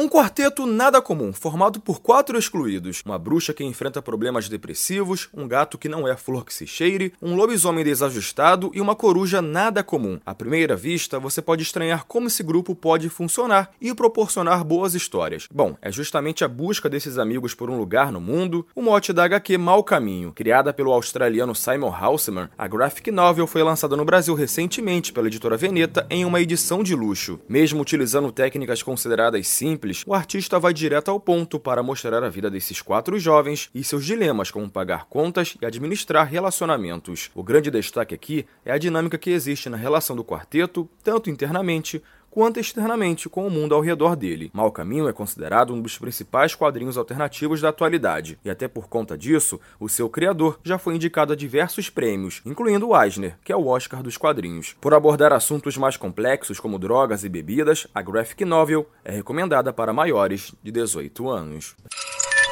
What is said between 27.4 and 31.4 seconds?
Mesmo utilizando técnicas consideradas simples, simples, o artista vai direto ao